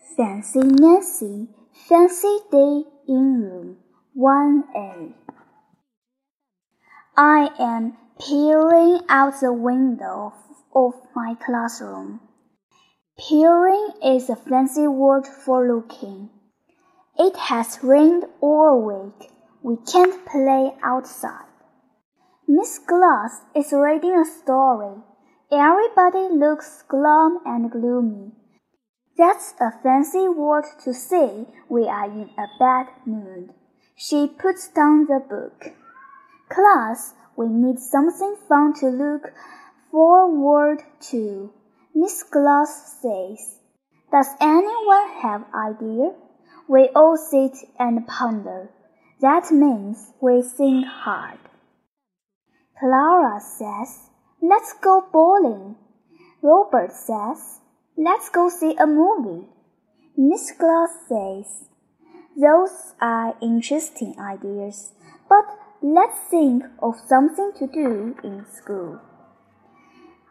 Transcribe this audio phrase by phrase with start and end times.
[0.00, 3.76] Fancy Nancy, Fancy Day in Room
[4.16, 5.12] 1A.
[7.16, 10.32] I am peering out the window
[10.74, 12.20] of my classroom.
[13.18, 16.30] Peering is a fancy word for looking.
[17.18, 19.30] It has rained all week.
[19.62, 21.44] We can't play outside.
[22.48, 24.96] Miss Glass is reading a story.
[25.52, 28.32] Everybody looks glum and gloomy.
[29.20, 33.50] That's a fancy word to say we are in a bad mood.
[33.94, 35.74] She puts down the book.
[36.48, 39.34] Class, we need something fun to look
[39.90, 40.78] forward
[41.10, 41.52] to.
[41.94, 43.58] Miss Glass says.
[44.10, 46.14] Does anyone have idea?
[46.66, 48.70] We all sit and ponder.
[49.20, 51.40] That means we think hard.
[52.78, 54.08] Clara says,
[54.40, 55.76] Let's go bowling.
[56.40, 57.60] Robert says,
[58.02, 59.46] Let's go see a movie.
[60.16, 61.68] Miss Glass says,
[62.34, 64.92] Those are interesting ideas,
[65.28, 65.44] but
[65.82, 69.00] let's think of something to do in school.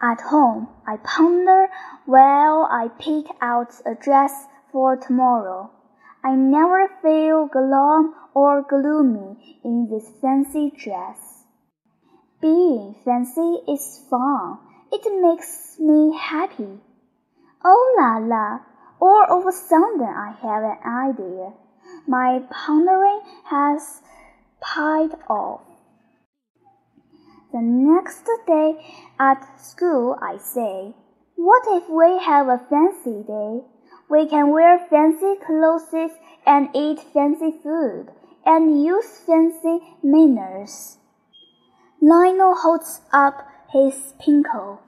[0.02, 1.67] At home, I ponder
[2.07, 5.69] while I pick out a dress for tomorrow.
[6.23, 11.44] I never feel glum or gloomy in this fancy dress.
[12.41, 14.57] Being fancy is fun.
[14.91, 16.79] It makes me happy.
[17.63, 18.59] Oh la la!
[19.02, 21.53] All of a sudden I have an idea.
[22.07, 24.01] My pondering has
[24.61, 25.61] paid off.
[27.51, 28.77] The next day
[29.19, 30.93] at school I say,
[31.35, 33.66] What if we have a fancy day?
[34.09, 36.13] We can wear fancy clothes
[36.45, 38.07] and eat fancy food
[38.45, 40.97] and use fancy manners.
[42.01, 44.79] Lionel holds up his pinkle.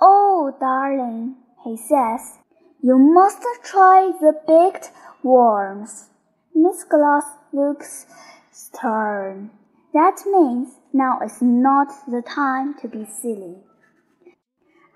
[0.00, 2.38] Oh, darling, he says,
[2.80, 4.92] You must try the baked
[5.24, 6.10] worms.
[6.54, 8.06] Miss Glass looks
[8.52, 9.50] stern.
[9.92, 13.56] That means now is not the time to be silly.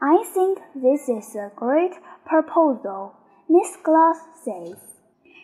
[0.00, 1.94] I think this is a great
[2.24, 3.14] proposal,
[3.48, 4.76] Miss Glass says.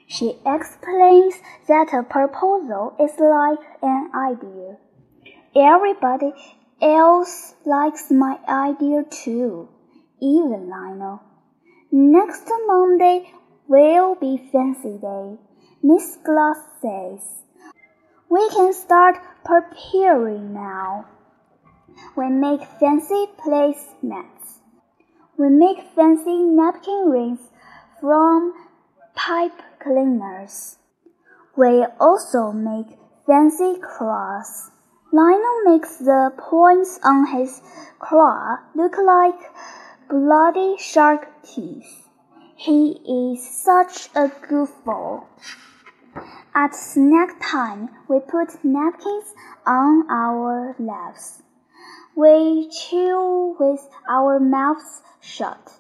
[0.07, 1.35] She explains
[1.67, 4.77] that a proposal is like an idea.
[5.57, 6.33] Everybody
[6.81, 9.69] else likes my idea too
[10.21, 11.23] even Lionel.
[11.93, 13.33] Next Monday
[13.69, 15.39] will be fancy day,
[15.83, 17.45] Miss Glass says.
[18.29, 21.07] We can start preparing now.
[22.17, 24.61] We make fancy placemats.
[25.39, 27.41] We make fancy napkin rings
[28.01, 28.53] from
[29.15, 30.79] pipe cleaners.
[31.57, 34.71] We also make fancy claws.
[35.13, 37.63] Lionel makes the points on his
[37.99, 39.41] claw look like
[40.09, 42.09] bloody shark teeth.
[42.55, 45.25] He is such a goofball.
[46.55, 49.35] At snack time, we put napkins
[49.67, 51.43] on our laps.
[52.15, 55.73] We chew with our mouths shut.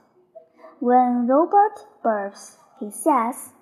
[0.81, 3.53] When Robert burps, he says,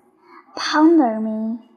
[0.55, 1.69] Ponder me.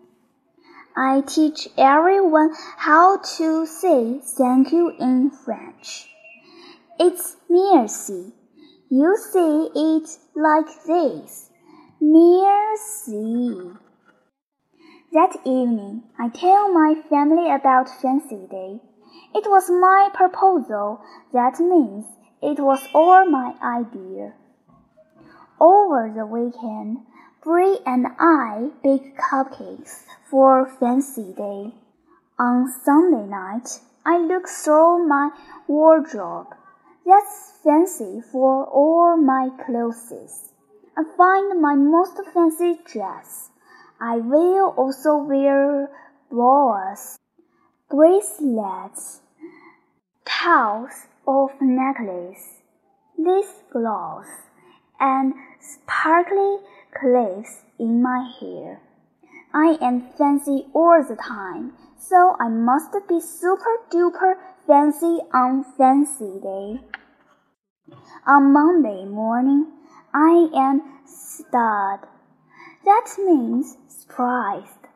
[0.97, 6.09] I teach everyone how to say thank you in French.
[6.98, 8.32] It's merci.
[8.91, 11.50] You see it like this.
[12.00, 13.72] Merci.
[15.12, 18.81] That evening, I tell my family about Fancy Day.
[19.34, 21.03] It was my proposal.
[21.34, 22.06] That means
[22.41, 24.32] it was all my idea.
[25.60, 27.04] Over the weekend,
[27.44, 31.75] Bree and I bake cupcakes for Fancy Day.
[32.38, 33.69] On Sunday night,
[34.06, 35.28] I look through my
[35.66, 36.54] wardrobe.
[37.08, 40.52] That's fancy for all my clothes.
[40.94, 43.48] I find my most fancy dress.
[43.98, 45.88] I will also wear
[46.30, 47.16] boas,
[47.88, 49.20] bracelets,
[50.26, 52.60] tails of necklace,
[53.16, 54.28] lace gloves,
[55.00, 56.58] and sparkly
[56.92, 58.83] clips in my hair.
[59.54, 64.34] I am fancy all the time, so I must be super duper
[64.66, 66.80] fancy on fancy day.
[68.27, 69.72] On Monday morning,
[70.15, 72.06] I am stunned.
[72.84, 74.86] That means surprised.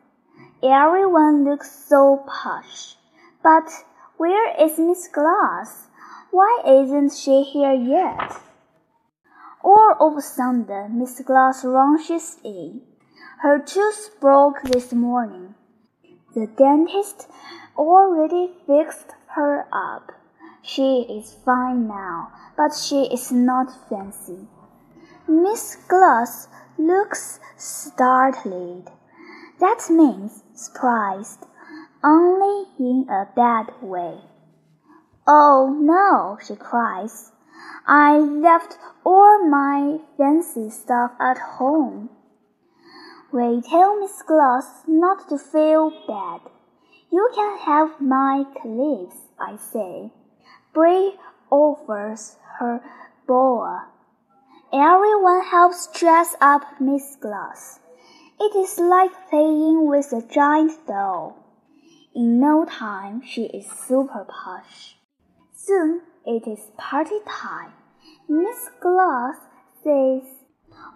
[0.63, 2.95] Everyone looks so posh.
[3.43, 3.69] But
[4.17, 5.87] where is Miss Glass?
[6.31, 8.37] Why isn't she here yet?
[9.63, 12.81] All of a sudden, Miss Glass rushes in.
[13.39, 15.55] Her tooth broke this morning.
[16.35, 17.29] The dentist
[17.77, 20.11] already fixed her up.
[20.63, 24.47] She is fine now, but she is not fancy.
[25.27, 26.47] Miss Glass
[26.77, 28.91] looks startled.
[29.59, 31.45] That means surprised,
[32.03, 34.21] only in a bad way.
[35.27, 37.31] Oh no, she cries.
[37.85, 42.09] I left all my fancy stuff at home.
[43.33, 46.41] We tell Miss Glass not to feel bad.
[47.11, 50.11] You can have my clips, I say.
[50.71, 51.15] Bree
[51.49, 52.79] offers her
[53.25, 53.87] boa.
[54.71, 57.79] Everyone helps dress up Miss Glass.
[58.39, 61.35] It is like playing with a giant doll.
[62.13, 64.95] In no time, she is super posh.
[65.55, 67.73] Soon it is party time.
[68.29, 69.37] Miss Glass
[69.83, 70.21] says,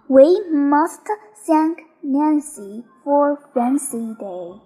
[0.08, 1.00] We must
[1.44, 4.60] thank Nancy for Fancy Day.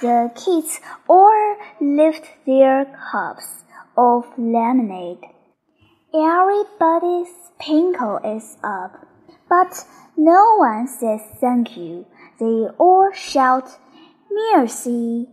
[0.00, 3.64] The kids all lift their cups
[3.96, 5.24] of lemonade.
[6.14, 9.06] Everybody's pinkle is up,
[9.48, 9.84] but
[10.16, 12.06] no one says thank you.
[12.40, 13.78] They all shout,
[14.30, 15.28] Merci.